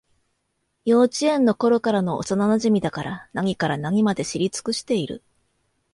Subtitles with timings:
[0.83, 5.21] 幼稚園のころからの幼なじみだから、何から何まで知り尽くしている